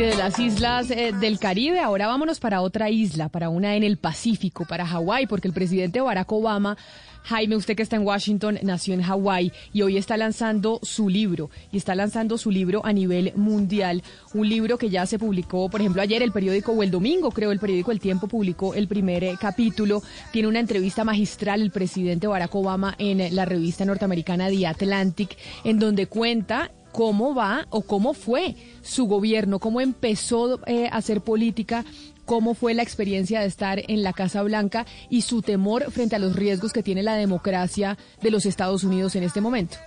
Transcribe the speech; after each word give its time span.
de 0.00 0.16
las 0.16 0.38
islas 0.38 0.90
eh, 0.90 1.12
del 1.12 1.40
Caribe, 1.40 1.80
ahora 1.80 2.06
vámonos 2.06 2.38
para 2.38 2.60
otra 2.60 2.88
isla, 2.88 3.28
para 3.28 3.48
una 3.48 3.74
en 3.74 3.82
el 3.82 3.96
Pacífico, 3.96 4.64
para 4.64 4.86
Hawái, 4.86 5.26
porque 5.26 5.48
el 5.48 5.54
presidente 5.54 6.00
Barack 6.00 6.30
Obama, 6.30 6.76
Jaime, 7.24 7.56
usted 7.56 7.74
que 7.74 7.82
está 7.82 7.96
en 7.96 8.06
Washington, 8.06 8.60
nació 8.62 8.94
en 8.94 9.02
Hawái 9.02 9.52
y 9.72 9.82
hoy 9.82 9.96
está 9.96 10.16
lanzando 10.16 10.78
su 10.82 11.08
libro, 11.08 11.50
y 11.72 11.78
está 11.78 11.96
lanzando 11.96 12.38
su 12.38 12.52
libro 12.52 12.86
a 12.86 12.92
nivel 12.92 13.32
mundial, 13.34 14.04
un 14.34 14.48
libro 14.48 14.78
que 14.78 14.88
ya 14.88 15.04
se 15.04 15.18
publicó, 15.18 15.68
por 15.68 15.80
ejemplo, 15.80 16.00
ayer 16.00 16.22
el 16.22 16.30
periódico 16.30 16.72
o 16.72 16.82
el 16.84 16.92
domingo, 16.92 17.32
creo, 17.32 17.50
el 17.50 17.58
periódico 17.58 17.90
El 17.90 17.98
Tiempo 17.98 18.28
publicó 18.28 18.74
el 18.74 18.86
primer 18.86 19.24
eh, 19.24 19.36
capítulo, 19.40 20.02
tiene 20.32 20.48
una 20.48 20.60
entrevista 20.60 21.02
magistral 21.02 21.60
el 21.60 21.72
presidente 21.72 22.28
Barack 22.28 22.54
Obama 22.54 22.94
en 22.98 23.34
la 23.34 23.44
revista 23.46 23.84
norteamericana 23.84 24.48
The 24.48 24.68
Atlantic, 24.68 25.36
en 25.64 25.80
donde 25.80 26.06
cuenta 26.06 26.70
cómo 26.92 27.34
va 27.34 27.66
o 27.70 27.82
cómo 27.82 28.14
fue 28.14 28.56
su 28.82 29.06
gobierno, 29.06 29.58
cómo 29.58 29.80
empezó 29.80 30.60
eh, 30.66 30.88
a 30.90 30.96
hacer 30.96 31.20
política, 31.20 31.84
cómo 32.24 32.54
fue 32.54 32.74
la 32.74 32.82
experiencia 32.82 33.40
de 33.40 33.46
estar 33.46 33.80
en 33.88 34.02
la 34.02 34.12
Casa 34.12 34.42
Blanca 34.42 34.86
y 35.08 35.22
su 35.22 35.42
temor 35.42 35.90
frente 35.90 36.16
a 36.16 36.18
los 36.18 36.36
riesgos 36.36 36.72
que 36.72 36.82
tiene 36.82 37.02
la 37.02 37.14
democracia 37.14 37.96
de 38.22 38.30
los 38.30 38.46
Estados 38.46 38.84
Unidos 38.84 39.16
en 39.16 39.22
este 39.22 39.40
momento. 39.40 39.78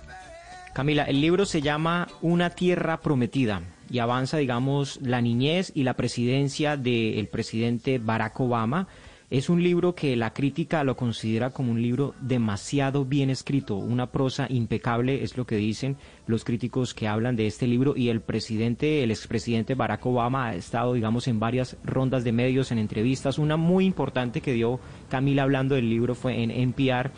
Camila, 0.74 1.04
el 1.04 1.20
libro 1.20 1.44
se 1.44 1.60
llama 1.60 2.08
Una 2.22 2.50
tierra 2.50 3.00
prometida 3.00 3.62
y 3.90 3.98
avanza, 3.98 4.38
digamos, 4.38 4.98
la 5.02 5.20
niñez 5.20 5.70
y 5.74 5.82
la 5.82 5.94
presidencia 5.94 6.78
del 6.78 7.28
presidente 7.28 7.98
Barack 7.98 8.40
Obama 8.40 8.88
es 9.32 9.48
un 9.48 9.62
libro 9.62 9.94
que 9.94 10.14
la 10.14 10.34
crítica 10.34 10.84
lo 10.84 10.94
considera 10.94 11.48
como 11.48 11.72
un 11.72 11.80
libro 11.80 12.14
demasiado 12.20 13.06
bien 13.06 13.30
escrito, 13.30 13.76
una 13.76 14.12
prosa 14.12 14.46
impecable, 14.50 15.24
es 15.24 15.38
lo 15.38 15.46
que 15.46 15.56
dicen 15.56 15.96
los 16.26 16.44
críticos 16.44 16.92
que 16.92 17.08
hablan 17.08 17.34
de 17.34 17.46
este 17.46 17.66
libro 17.66 17.96
y 17.96 18.10
el 18.10 18.20
presidente, 18.20 19.02
el 19.02 19.10
expresidente 19.10 19.74
Barack 19.74 20.04
Obama 20.04 20.48
ha 20.48 20.54
estado, 20.54 20.92
digamos, 20.92 21.28
en 21.28 21.40
varias 21.40 21.78
rondas 21.82 22.24
de 22.24 22.32
medios, 22.32 22.72
en 22.72 22.78
entrevistas. 22.78 23.38
Una 23.38 23.56
muy 23.56 23.86
importante 23.86 24.42
que 24.42 24.52
dio 24.52 24.80
Camila 25.08 25.44
hablando 25.44 25.76
del 25.76 25.88
libro 25.88 26.14
fue 26.14 26.42
en 26.42 26.50
NPR, 26.50 27.10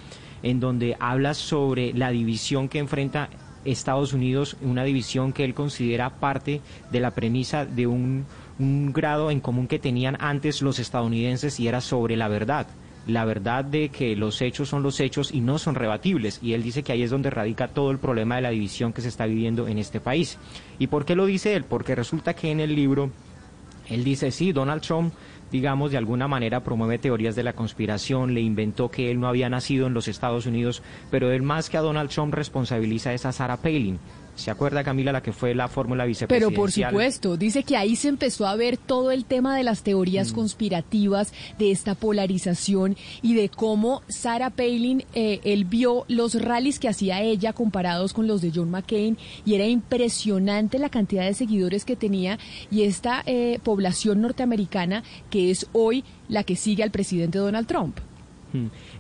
en 0.45 0.61
donde 0.61 0.97
habla 1.01 1.35
sobre 1.35 1.93
la 1.95 2.11
división 2.11 2.69
que 2.69 2.79
enfrenta 2.79 3.29
Estados 3.65 4.13
Unidos, 4.13 4.57
una 4.63 4.85
división 4.85 5.33
que 5.33 5.45
él 5.45 5.55
considera 5.55 6.11
parte 6.21 6.61
de 6.91 7.01
la 7.01 7.13
premisa 7.13 7.65
de 7.65 7.87
un 7.87 8.27
grado 8.59 9.31
en 9.31 9.41
común 9.41 9.67
que 9.67 9.79
tenían 9.79 10.17
antes 10.21 10.63
los 10.63 10.79
estadounidenses 10.79 11.59
y 11.61 11.69
era 11.69 11.81
sobre 11.81 12.17
la 12.17 12.29
verdad. 12.29 12.67
La 13.07 13.27
verdad 13.27 13.65
de 13.67 13.91
que 13.91 14.17
los 14.17 14.41
hechos 14.41 14.71
son 14.71 14.83
los 14.83 14.99
hechos 14.99 15.31
y 15.35 15.41
no 15.41 15.59
son 15.59 15.75
rebatibles. 15.75 16.39
Y 16.43 16.55
él 16.55 16.63
dice 16.63 16.83
que 16.83 16.93
ahí 16.93 17.03
es 17.03 17.11
donde 17.11 17.29
radica 17.29 17.69
todo 17.69 17.91
el 17.91 17.99
problema 17.99 18.37
de 18.37 18.43
la 18.43 18.51
división 18.51 18.95
que 18.95 19.03
se 19.03 19.09
está 19.09 19.27
viviendo 19.27 19.69
en 19.69 19.77
este 19.77 20.01
país. 20.01 20.39
¿Y 20.79 20.87
por 20.87 21.05
qué 21.05 21.15
lo 21.15 21.27
dice 21.27 21.55
él? 21.55 21.65
Porque 21.65 21.95
resulta 21.95 22.33
que 22.33 22.51
en 22.51 22.61
el 22.61 22.75
libro 22.75 23.11
él 23.89 24.05
dice, 24.05 24.31
sí, 24.31 24.53
Donald 24.53 24.83
Trump 24.83 25.13
digamos, 25.55 25.93
de 25.93 25.99
alguna 25.99 26.27
manera 26.27 26.65
promueve 26.65 26.99
teorías 26.99 27.37
de 27.37 27.45
la 27.45 27.53
conspiración, 27.53 28.35
le 28.35 28.41
inventó 28.41 28.91
que 28.91 29.13
él 29.13 29.21
no 29.21 29.29
había 29.29 29.49
nacido 29.49 29.87
en 29.87 29.95
los 29.95 30.09
Estados 30.09 30.47
Unidos, 30.47 30.83
pero 31.13 31.31
él 31.31 31.43
más 31.43 31.71
que 31.71 31.77
a 31.77 31.81
Donald 31.81 32.11
Trump 32.11 32.35
responsabiliza 32.35 33.11
a 33.11 33.15
esa 33.15 33.31
Sarah 33.31 33.59
Palin, 33.59 34.01
¿Se 34.35 34.51
acuerda, 34.51 34.83
Camila, 34.83 35.13
la 35.13 35.23
que 35.23 35.33
fue 35.33 35.55
la 35.55 35.69
fórmula 35.69 36.05
vicepresidencial? 36.05 36.51
Pero 36.51 36.61
por 36.61 36.73
supuesto, 36.73 37.37
dice 37.37 37.63
que 37.63 37.77
ahí 37.77 37.95
se 37.95 38.09
empezó 38.09 38.47
a 38.47 38.57
ver 38.57 38.77
todo 38.77 39.13
el 39.13 39.25
tema 39.25 39.57
de 39.57 39.63
las 39.63 39.83
teorías 39.83 40.33
mm. 40.33 40.35
conspirativas, 40.35 41.33
de 41.59 41.71
esta 41.71 41.95
polarización 41.95 42.97
y 43.23 43.35
de 43.35 43.49
cómo 43.49 44.03
Sarah 44.09 44.51
Palin, 44.51 45.05
eh, 45.15 45.41
él 45.45 45.65
vio 45.65 46.05
los 46.09 46.41
rallies 46.41 46.79
que 46.79 46.89
hacía 46.89 47.23
ella 47.23 47.53
comparados 47.53 48.13
con 48.13 48.27
los 48.27 48.41
de 48.43 48.51
John 48.55 48.71
McCain 48.71 49.17
y 49.45 49.55
era 49.55 49.67
impresionante 49.67 50.79
la 50.79 50.89
cantidad 50.89 51.25
de 51.25 51.35
seguidores 51.35 51.85
que 51.85 51.97
tenía 51.97 52.39
y 52.71 52.83
esta 52.83 53.23
eh, 53.27 53.61
población 53.63 54.21
norteamericana 54.21 55.05
que 55.31 55.51
es 55.51 55.67
hoy 55.73 56.05
la 56.29 56.43
que 56.43 56.57
sigue 56.57 56.83
al 56.83 56.91
presidente 56.91 57.39
Donald 57.39 57.67
Trump. 57.67 57.99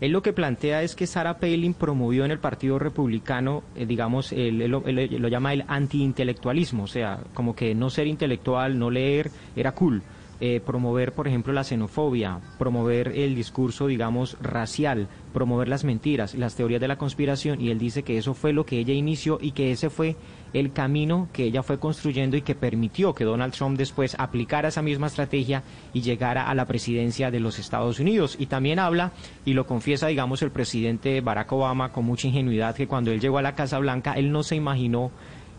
Él 0.00 0.12
lo 0.12 0.22
que 0.22 0.32
plantea 0.32 0.82
es 0.82 0.94
que 0.94 1.06
Sarah 1.06 1.38
Palin 1.38 1.74
promovió 1.74 2.24
en 2.24 2.30
el 2.30 2.38
Partido 2.38 2.78
Republicano, 2.78 3.62
eh, 3.76 3.86
digamos, 3.86 4.32
él, 4.32 4.58
lo 4.58 5.28
llama 5.28 5.52
el 5.52 5.64
antiintelectualismo, 5.68 6.84
o 6.84 6.88
sea, 6.88 7.20
como 7.34 7.54
que 7.54 7.74
no 7.74 7.90
ser 7.90 8.06
intelectual, 8.06 8.78
no 8.78 8.90
leer, 8.90 9.30
era 9.56 9.72
cool. 9.72 10.02
Eh, 10.40 10.60
promover, 10.64 11.12
por 11.12 11.28
ejemplo, 11.28 11.52
la 11.52 11.62
xenofobia, 11.62 12.40
promover 12.58 13.08
el 13.08 13.36
discurso, 13.36 13.86
digamos, 13.86 14.36
racial, 14.42 15.06
promover 15.32 15.68
las 15.68 15.84
mentiras, 15.84 16.34
las 16.34 16.56
teorías 16.56 16.80
de 16.80 16.88
la 16.88 16.98
conspiración, 16.98 17.60
y 17.60 17.70
él 17.70 17.78
dice 17.78 18.02
que 18.02 18.18
eso 18.18 18.34
fue 18.34 18.52
lo 18.52 18.66
que 18.66 18.80
ella 18.80 18.92
inició 18.92 19.38
y 19.40 19.52
que 19.52 19.70
ese 19.70 19.90
fue 19.90 20.16
el 20.52 20.72
camino 20.72 21.28
que 21.32 21.44
ella 21.44 21.62
fue 21.62 21.78
construyendo 21.78 22.36
y 22.36 22.42
que 22.42 22.54
permitió 22.54 23.14
que 23.14 23.24
Donald 23.24 23.52
Trump 23.52 23.76
después 23.76 24.16
aplicara 24.18 24.68
esa 24.68 24.82
misma 24.82 25.06
estrategia 25.06 25.62
y 25.92 26.02
llegara 26.02 26.48
a 26.48 26.54
la 26.54 26.66
presidencia 26.66 27.30
de 27.30 27.40
los 27.40 27.58
Estados 27.58 28.00
Unidos. 28.00 28.36
Y 28.38 28.46
también 28.46 28.78
habla, 28.78 29.12
y 29.44 29.52
lo 29.52 29.66
confiesa, 29.66 30.08
digamos, 30.08 30.42
el 30.42 30.50
presidente 30.50 31.20
Barack 31.20 31.52
Obama 31.52 31.92
con 31.92 32.04
mucha 32.04 32.28
ingenuidad, 32.28 32.74
que 32.74 32.88
cuando 32.88 33.12
él 33.12 33.20
llegó 33.20 33.38
a 33.38 33.42
la 33.42 33.54
Casa 33.54 33.78
Blanca, 33.78 34.14
él 34.14 34.32
no 34.32 34.42
se 34.42 34.56
imaginó 34.56 35.12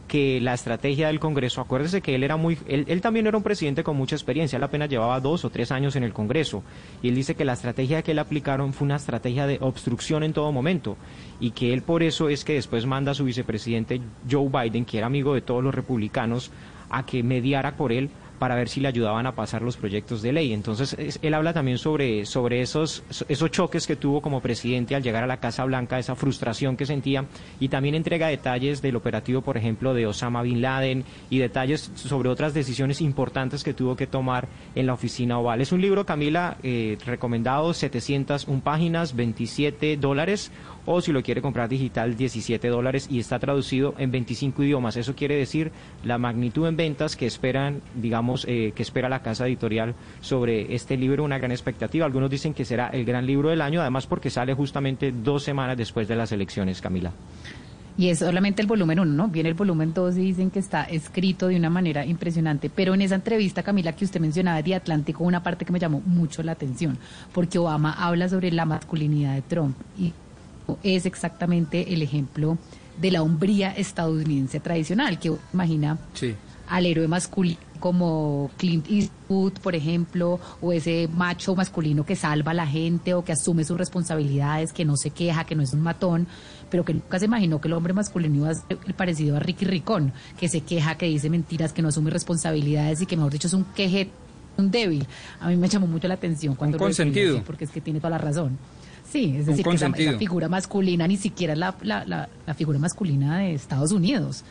que 0.07 0.39
la 0.39 0.53
estrategia 0.53 1.07
del 1.07 1.19
Congreso, 1.19 1.61
acuérdese 1.61 2.01
que 2.01 2.15
él 2.15 2.23
era 2.23 2.37
muy, 2.37 2.57
él, 2.67 3.01
también 3.01 3.27
era 3.27 3.37
un 3.37 3.43
presidente 3.43 3.83
con 3.83 3.97
mucha 3.97 4.15
experiencia, 4.15 4.57
él 4.57 4.63
apenas 4.63 4.89
llevaba 4.89 5.19
dos 5.19 5.45
o 5.45 5.49
tres 5.49 5.71
años 5.71 5.95
en 5.95 6.03
el 6.03 6.13
Congreso, 6.13 6.63
y 7.01 7.09
él 7.09 7.15
dice 7.15 7.35
que 7.35 7.45
la 7.45 7.53
estrategia 7.53 8.01
que 8.01 8.11
él 8.11 8.19
aplicaron 8.19 8.73
fue 8.73 8.85
una 8.85 8.97
estrategia 8.97 9.47
de 9.47 9.57
obstrucción 9.61 10.23
en 10.23 10.33
todo 10.33 10.51
momento, 10.51 10.97
y 11.39 11.51
que 11.51 11.73
él 11.73 11.81
por 11.81 12.03
eso 12.03 12.29
es 12.29 12.43
que 12.43 12.53
después 12.53 12.85
manda 12.85 13.11
a 13.11 13.15
su 13.15 13.25
vicepresidente 13.25 14.01
Joe 14.29 14.49
Biden, 14.49 14.85
que 14.85 14.97
era 14.99 15.07
amigo 15.07 15.33
de 15.33 15.41
todos 15.41 15.63
los 15.63 15.73
republicanos, 15.73 16.51
a 16.89 17.05
que 17.05 17.23
mediara 17.23 17.75
por 17.75 17.91
él 17.91 18.09
para 18.39 18.55
ver 18.55 18.69
si 18.69 18.79
le 18.81 18.87
ayudaban 18.87 19.25
a 19.25 19.35
pasar 19.35 19.61
los 19.61 19.77
proyectos 19.77 20.21
de 20.21 20.33
ley. 20.33 20.53
Entonces, 20.53 21.19
él 21.21 21.33
habla 21.33 21.53
también 21.53 21.77
sobre, 21.77 22.25
sobre 22.25 22.61
esos, 22.61 23.03
esos 23.27 23.51
choques 23.51 23.87
que 23.87 23.95
tuvo 23.95 24.21
como 24.21 24.41
presidente 24.41 24.95
al 24.95 25.03
llegar 25.03 25.23
a 25.23 25.27
la 25.27 25.39
Casa 25.39 25.65
Blanca, 25.65 25.99
esa 25.99 26.15
frustración 26.15 26.77
que 26.77 26.85
sentía, 26.85 27.25
y 27.59 27.69
también 27.69 27.95
entrega 27.95 28.27
detalles 28.27 28.81
del 28.81 28.95
operativo, 28.95 29.41
por 29.41 29.57
ejemplo, 29.57 29.93
de 29.93 30.07
Osama 30.07 30.41
Bin 30.41 30.61
Laden 30.61 31.03
y 31.29 31.39
detalles 31.39 31.91
sobre 31.95 32.29
otras 32.29 32.53
decisiones 32.53 33.01
importantes 33.01 33.63
que 33.63 33.73
tuvo 33.73 33.95
que 33.95 34.07
tomar 34.07 34.47
en 34.75 34.87
la 34.87 34.93
oficina 34.93 35.39
oval. 35.39 35.61
Es 35.61 35.71
un 35.71 35.81
libro, 35.81 36.05
Camila, 36.05 36.57
eh, 36.63 36.97
recomendado, 37.05 37.73
701 37.73 38.61
páginas, 38.61 39.15
27 39.15 39.97
dólares 39.97 40.51
o 40.85 41.01
si 41.01 41.11
lo 41.11 41.23
quiere 41.23 41.41
comprar 41.41 41.69
digital 41.69 42.15
17 42.15 42.67
dólares 42.67 43.07
y 43.09 43.19
está 43.19 43.39
traducido 43.39 43.95
en 43.97 44.11
25 44.11 44.63
idiomas. 44.63 44.97
Eso 44.97 45.15
quiere 45.15 45.35
decir 45.35 45.71
la 46.03 46.17
magnitud 46.17 46.67
en 46.67 46.77
ventas 46.77 47.15
que 47.15 47.25
esperan, 47.25 47.81
digamos, 47.95 48.45
eh, 48.47 48.73
que 48.75 48.83
espera 48.83 49.09
la 49.09 49.21
casa 49.21 49.47
editorial 49.47 49.95
sobre 50.21 50.73
este 50.73 50.97
libro, 50.97 51.23
una 51.23 51.37
gran 51.37 51.51
expectativa. 51.51 52.05
Algunos 52.05 52.29
dicen 52.29 52.53
que 52.53 52.65
será 52.65 52.87
el 52.89 53.05
gran 53.05 53.25
libro 53.25 53.49
del 53.49 53.61
año, 53.61 53.81
además 53.81 54.07
porque 54.07 54.29
sale 54.29 54.53
justamente 54.53 55.11
dos 55.11 55.43
semanas 55.43 55.77
después 55.77 56.07
de 56.07 56.15
las 56.15 56.31
elecciones, 56.31 56.81
Camila. 56.81 57.11
Y 57.97 58.09
es 58.09 58.19
solamente 58.19 58.61
el 58.61 58.67
volumen 58.67 58.99
uno, 58.99 59.13
¿no? 59.13 59.27
Viene 59.29 59.47
el 59.47 59.55
volumen 59.55 59.93
dos 59.93 60.17
y 60.17 60.21
dicen 60.21 60.51
que 60.51 60.59
está 60.59 60.83
escrito 60.83 61.47
de 61.47 61.55
una 61.55 61.69
manera 61.69 62.05
impresionante. 62.05 62.69
Pero 62.69 62.93
en 62.93 63.01
esa 63.01 63.15
entrevista, 63.15 63.63
Camila, 63.63 63.93
que 63.93 64.03
usted 64.03 64.19
mencionaba 64.19 64.61
de 64.61 64.75
Atlántico, 64.75 65.23
una 65.23 65.41
parte 65.41 65.63
que 65.63 65.71
me 65.71 65.79
llamó 65.79 66.01
mucho 66.05 66.43
la 66.43 66.51
atención, 66.51 66.97
porque 67.33 67.57
Obama 67.57 67.93
habla 67.93 68.27
sobre 68.27 68.51
la 68.51 68.65
masculinidad 68.65 69.35
de 69.35 69.41
Trump 69.43 69.77
y 69.97 70.11
es 70.83 71.05
exactamente 71.05 71.93
el 71.93 72.01
ejemplo 72.01 72.57
de 72.99 73.11
la 73.11 73.21
hombría 73.21 73.71
estadounidense 73.71 74.59
tradicional, 74.59 75.19
que 75.19 75.31
imagina 75.53 75.97
al 76.67 76.85
héroe 76.85 77.07
masculino 77.07 77.59
como 77.79 78.49
Clint 78.57 78.89
Eastwood, 78.89 79.53
por 79.61 79.75
ejemplo, 79.75 80.39
o 80.61 80.73
ese 80.73 81.07
macho 81.13 81.55
masculino 81.55 82.05
que 82.05 82.15
salva 82.15 82.51
a 82.51 82.55
la 82.55 82.65
gente 82.65 83.13
o 83.13 83.23
que 83.23 83.31
asume 83.31 83.63
sus 83.63 83.77
responsabilidades, 83.77 84.73
que 84.73 84.85
no 84.85 84.97
se 84.97 85.11
queja, 85.11 85.43
que 85.43 85.53
no 85.53 85.61
es 85.61 85.73
un 85.73 85.81
matón, 85.81 86.25
pero 86.71 86.83
que 86.83 86.93
nunca 86.93 87.19
se 87.19 87.25
imaginó 87.25 87.61
que 87.61 87.67
el 87.67 87.73
hombre 87.73 87.93
masculino 87.93 88.37
iba 88.37 88.49
a 88.49 88.55
ser 88.55 88.77
parecido 88.97 89.35
a 89.35 89.39
Ricky 89.39 89.65
Ricón, 89.65 90.13
que 90.39 90.49
se 90.49 90.61
queja, 90.61 90.95
que 90.95 91.05
dice 91.05 91.29
mentiras, 91.29 91.73
que 91.73 91.81
no 91.81 91.89
asume 91.89 92.09
responsabilidades 92.09 93.01
y 93.01 93.05
que, 93.05 93.15
mejor 93.17 93.33
dicho, 93.33 93.47
es 93.47 93.53
un 93.53 93.65
queje, 93.65 94.09
un 94.57 94.71
débil. 94.71 95.05
A 95.39 95.49
mí 95.49 95.55
me 95.57 95.67
llamó 95.67 95.85
mucho 95.85 96.07
la 96.07 96.15
atención 96.15 96.55
cuando 96.55 96.77
un 96.77 96.91
lo 96.91 97.43
porque 97.43 97.65
es 97.65 97.69
que 97.71 97.81
tiene 97.81 97.99
toda 97.99 98.09
la 98.09 98.17
razón. 98.17 98.57
Sí, 99.15 99.33
es 99.37 99.45
decir, 99.45 99.65
que 99.65 100.03
la, 100.03 100.17
figura 100.17 100.49
masculina 100.49 101.07
ni 101.07 101.15
siquiera 101.15 101.53
es 101.53 101.59
la, 101.59 101.73
la, 101.83 102.27
la, 102.45 102.53
figura 102.53 102.77
masculina 102.79 103.37
de 103.37 103.53
Estados 103.53 103.93
Unidos. 103.93 104.43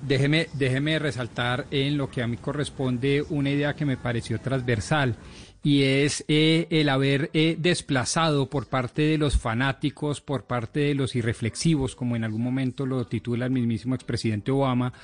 Déjeme, 0.00 0.48
déjeme 0.54 0.98
resaltar 0.98 1.66
en 1.70 1.98
lo 1.98 2.10
que 2.10 2.22
a 2.22 2.26
mí 2.26 2.38
corresponde 2.38 3.22
una 3.28 3.50
idea 3.50 3.76
que 3.76 3.84
me 3.84 3.98
pareció 3.98 4.40
transversal 4.40 5.16
y 5.62 5.82
es 5.82 6.24
eh, 6.26 6.66
el 6.70 6.88
haber 6.88 7.28
eh, 7.34 7.56
desplazado 7.58 8.48
por 8.48 8.66
parte 8.66 9.02
de 9.02 9.18
los 9.18 9.36
fanáticos, 9.36 10.22
por 10.22 10.44
parte 10.44 10.80
de 10.80 10.94
los 10.94 11.14
irreflexivos, 11.14 11.94
como 11.94 12.16
en 12.16 12.24
algún 12.24 12.40
momento 12.40 12.86
lo 12.86 13.06
titula 13.06 13.44
el 13.44 13.52
mismísimo 13.52 13.94
expresidente 13.94 14.52
Obama, 14.52 14.94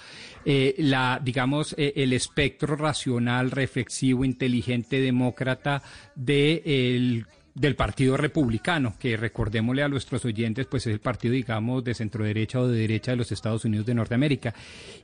eh, 0.46 0.76
la, 0.78 1.20
digamos, 1.22 1.74
el 1.76 2.14
espectro 2.14 2.74
racional, 2.76 3.50
reflexivo, 3.50 4.24
inteligente, 4.24 4.98
demócrata 4.98 5.82
de 6.14 6.62
el 6.64 7.26
del 7.54 7.76
Partido 7.76 8.16
Republicano, 8.16 8.94
que 8.98 9.16
recordémosle 9.16 9.82
a 9.82 9.88
nuestros 9.88 10.24
oyentes, 10.24 10.66
pues 10.66 10.86
es 10.86 10.94
el 10.94 11.00
partido, 11.00 11.34
digamos, 11.34 11.84
de 11.84 11.92
centro 11.92 12.24
derecha 12.24 12.60
o 12.60 12.68
de 12.68 12.80
derecha 12.80 13.10
de 13.10 13.18
los 13.18 13.30
Estados 13.30 13.64
Unidos 13.66 13.84
de 13.84 13.94
Norteamérica. 13.94 14.54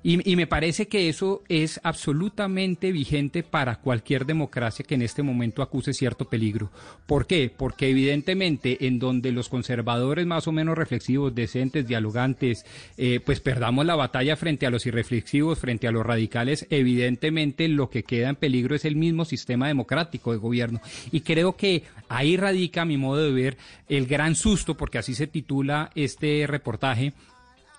Y, 0.02 0.36
me 0.38 0.46
parece 0.46 0.86
que 0.86 1.08
eso 1.08 1.42
es 1.48 1.80
absolutamente 1.82 2.92
vigente 2.92 3.42
para 3.42 3.80
cualquier 3.80 4.24
democracia 4.24 4.84
que 4.86 4.94
en 4.94 5.02
este 5.02 5.22
momento 5.22 5.62
acuse 5.62 5.92
cierto 5.92 6.26
peligro. 6.26 6.70
¿Por 7.06 7.26
qué? 7.26 7.52
Porque 7.54 7.90
evidentemente 7.90 8.86
en 8.86 8.98
donde 8.98 9.32
los 9.32 9.48
conservadores 9.48 10.24
más 10.26 10.46
o 10.46 10.52
menos 10.52 10.78
reflexivos, 10.78 11.34
decentes, 11.34 11.88
dialogantes, 11.88 12.64
eh, 12.96 13.20
pues 13.24 13.40
perdamos 13.40 13.84
la 13.84 13.96
batalla 13.96 14.36
frente 14.36 14.64
a 14.64 14.70
los 14.70 14.86
irreflexivos, 14.86 15.58
frente 15.58 15.88
a 15.88 15.92
los 15.92 16.06
radicales, 16.06 16.66
evidentemente 16.70 17.66
lo 17.68 17.90
que 17.90 18.04
queda 18.04 18.30
en 18.30 18.36
peligro 18.36 18.76
es 18.76 18.84
el 18.84 18.94
mismo 18.94 19.24
sistema 19.24 19.66
democrático 19.66 20.30
de 20.32 20.38
gobierno. 20.38 20.80
Y 21.10 21.22
creo 21.22 21.56
que 21.56 21.82
ahí 22.08 22.38
radica, 22.38 22.82
a 22.82 22.87
mi 22.87 22.96
modo 22.96 23.23
de 23.23 23.32
ver, 23.32 23.58
el 23.88 24.06
gran 24.06 24.35
susto, 24.35 24.76
porque 24.76 24.99
así 24.99 25.14
se 25.14 25.26
titula 25.26 25.90
este 25.94 26.46
reportaje, 26.46 27.12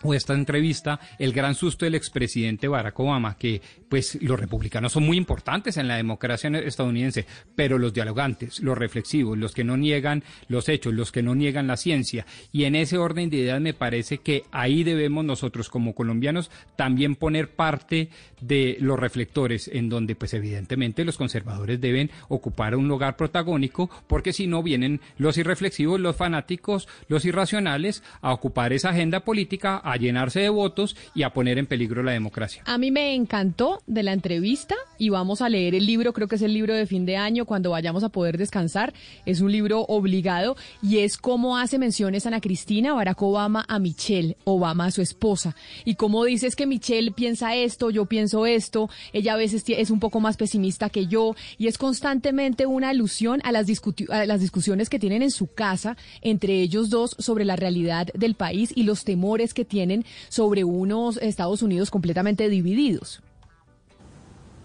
o 0.04 0.14
esta 0.14 0.34
entrevista 0.34 1.00
el 1.18 1.34
gran 1.34 1.56
susto 1.56 1.86
del 1.86 1.96
expresidente 1.96 2.68
Barack 2.68 3.00
Obama, 3.00 3.38
que 3.38 3.62
pues 3.90 4.18
los 4.22 4.40
republicanos 4.40 4.94
son 4.94 5.06
muy 5.06 5.18
importantes 5.18 5.78
en 5.78 5.88
la 5.88 5.98
democracia 5.98 6.50
estadounidense, 6.60 7.26
pero 7.56 7.78
los 7.78 7.94
dialogantes, 7.94 8.60
los 8.60 8.78
reflexivos, 8.78 9.38
los 9.38 9.54
que 9.54 9.64
no 9.64 9.78
niegan 9.78 10.24
los 10.48 10.70
hechos, 10.70 10.94
los 10.94 11.12
que 11.12 11.24
no 11.24 11.36
niegan 11.36 11.68
la 11.68 11.78
ciencia, 11.78 12.26
y 12.52 12.64
en 12.64 12.76
ese 12.76 12.98
orden 12.98 13.30
de 13.30 13.38
ideas 13.38 13.62
me 13.62 13.74
parece 13.74 14.20
que 14.20 14.44
ahí 14.52 14.84
debemos 14.84 15.26
nosotros 15.26 15.70
como 15.70 15.94
colombianos 15.94 16.52
también 16.76 17.16
poner 17.16 17.50
parte 17.50 18.10
de 18.42 18.78
los 18.80 19.00
reflectores, 19.00 19.70
en 19.74 19.90
donde 19.90 20.16
pues 20.16 20.34
evidentemente 20.34 21.04
los 21.04 21.18
conservadores 21.18 21.82
deben 21.82 22.12
ocupar 22.28 22.76
un 22.76 22.88
lugar 22.88 23.18
protagónico, 23.18 23.90
porque 24.08 24.34
si 24.34 24.48
no 24.48 24.64
vienen 24.64 25.02
los 25.18 25.38
irreflexivos, 25.38 26.00
los 26.00 26.16
fanáticos, 26.16 26.88
los 27.08 27.26
irracionales 27.26 28.04
a 28.22 28.34
ocupar 28.34 28.74
esa 28.74 28.90
agenda 28.90 29.22
política 29.22 29.82
a 29.92 29.98
llenarse 29.98 30.40
de 30.40 30.50
votos 30.50 30.96
y 31.14 31.24
a 31.24 31.32
poner 31.32 31.58
en 31.58 31.66
peligro 31.66 32.04
la 32.04 32.12
democracia. 32.12 32.64
A 32.66 32.78
mí 32.78 32.92
me 32.92 33.16
encantó 33.16 33.82
de 33.88 34.04
la 34.04 34.14
entrevista 34.14 34.76
y 34.98 35.10
vamos 35.10 35.42
a 35.42 35.50
leer 35.50 35.76
el 35.76 35.86
libro, 35.86 36.14
creo 36.14 36.28
que 36.28 36.36
es 36.36 36.42
el 36.42 36.54
libro 36.54 36.74
de 36.74 36.86
fin 36.86 37.06
de 37.06 37.18
año 37.18 37.46
cuando 37.46 37.72
vayamos 37.72 38.04
a 38.04 38.10
poder 38.10 38.38
descansar. 38.38 38.94
Es 39.26 39.42
un 39.42 39.52
libro 39.52 39.82
obligado 39.82 40.56
y 40.82 41.00
es 41.00 41.18
cómo 41.18 41.58
hace 41.58 41.80
menciones 41.80 42.26
Ana 42.26 42.42
Cristina 42.42 42.94
Barack 42.94 43.22
Obama 43.22 43.66
a 43.68 43.80
Michelle 43.80 44.38
Obama, 44.44 44.86
a 44.86 44.92
su 44.92 45.02
esposa. 45.02 45.56
Y 45.86 45.96
cómo 45.96 46.24
dices 46.26 46.56
que 46.56 46.68
Michelle 46.68 47.12
piensa 47.12 47.56
esto, 47.56 47.90
yo 47.90 48.06
pienso 48.06 48.46
esto, 48.46 48.90
ella 49.14 49.34
a 49.34 49.38
veces 49.38 49.64
es 49.68 49.90
un 49.90 50.00
poco 50.00 50.20
más 50.20 50.38
pesimista 50.38 50.90
que 50.90 51.08
yo 51.08 51.36
y 51.58 51.68
es 51.68 51.78
constantemente 51.78 52.66
una 52.66 52.90
alusión 52.90 53.42
a 53.44 53.52
las, 53.52 53.68
a 54.10 54.26
las 54.26 54.42
discusiones 54.42 54.90
que 54.90 55.00
tienen 55.00 55.24
en 55.24 55.32
su 55.32 55.48
casa 55.48 55.98
entre 56.22 56.62
ellos 56.62 56.90
dos 56.90 57.16
sobre 57.18 57.46
la 57.46 57.56
realidad 57.56 58.08
del 58.14 58.36
país 58.36 58.72
y 58.76 58.84
los 58.84 59.04
temores 59.04 59.54
que 59.54 59.66
tienen 59.66 59.79
tienen 59.80 60.04
sobre 60.28 60.66
unos 60.66 61.16
Estados 61.22 61.62
Unidos 61.62 61.90
completamente 61.90 62.50
divididos 62.50 63.22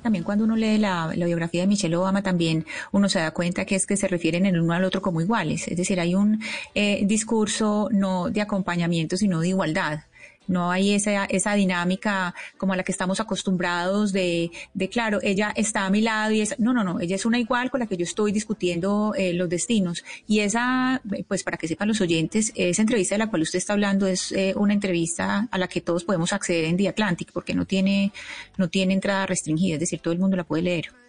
también 0.03 0.23
cuando 0.23 0.45
uno 0.45 0.55
lee 0.55 0.77
la, 0.77 1.15
biografía 1.17 1.63
de 1.63 1.67
Michelle 1.67 1.97
Obama, 1.97 2.23
también 2.23 2.67
uno 2.93 3.09
se 3.09 3.21
da 3.21 3.31
cuenta 3.31 3.65
que 3.65 3.75
es 3.75 3.87
que 3.87 3.97
se 3.97 4.07
refieren 4.07 4.45
el 4.45 4.61
uno 4.61 4.75
al 4.75 4.85
otro 4.85 5.01
como 5.01 5.23
iguales. 5.23 5.67
Es 5.67 5.79
decir, 5.79 5.99
hay 5.99 6.15
un 6.15 6.43
eh, 6.75 7.07
discurso 7.07 7.89
no 7.91 8.29
de 8.29 8.43
acompañamiento, 8.43 9.17
sino 9.17 9.41
de 9.41 9.49
igualdad. 9.49 10.01
No 10.47 10.71
hay 10.71 10.95
esa, 10.95 11.25
esa 11.27 11.55
dinámica 11.55 12.35
como 12.59 12.73
a 12.73 12.77
la 12.77 12.83
que 12.83 12.93
estamos 12.93 13.21
acostumbrados 13.21 14.13
de, 14.13 14.51
de, 14.75 14.89
claro, 14.89 15.19
ella 15.23 15.53
está 15.57 15.87
a 15.87 15.91
mi 15.91 16.01
lado 16.01 16.33
y 16.33 16.41
es, 16.41 16.59
no, 16.59 16.73
no, 16.73 16.85
no, 16.85 17.01
ella 17.01 17.17
es 17.17 17.27
una 17.27 17.39
igual 17.39 17.71
con 17.71 17.81
la 17.81 17.87
que 17.87 17.97
yo 17.97 18.05
estoy 18.05 18.33
discutiendo 18.33 19.15
eh, 19.17 19.33
los 19.33 19.49
destinos. 19.49 20.05
Y 20.27 20.41
esa, 20.41 21.01
pues 21.29 21.43
para 21.43 21.57
que 21.57 21.69
sepan 21.69 21.89
los 21.89 22.01
oyentes, 22.01 22.53
esa 22.55 22.83
entrevista 22.83 23.15
de 23.15 23.21
la 23.21 23.31
cual 23.31 23.43
usted 23.43 23.59
está 23.59 23.73
hablando 23.73 24.07
es 24.07 24.33
eh, 24.33 24.55
una 24.57 24.75
entrevista 24.75 25.49
a 25.51 25.59
la 25.59 25.69
que 25.69 25.81
todos 25.81 26.05
podemos 26.05 26.33
acceder 26.33 26.65
en 26.65 26.77
The 26.77 26.89
Atlantic 26.89 27.33
porque 27.33 27.55
no 27.55 27.67
tiene, 27.67 28.13
no 28.57 28.69
tiene 28.69 28.95
entrada 28.95 29.27
restringida, 29.27 29.75
es 29.75 29.81
decir, 29.81 30.01
todo 30.01 30.13
el 30.13 30.21
mundo 30.21 30.37
la 30.37 30.45
puede 30.45 30.63
leer. 30.63 31.04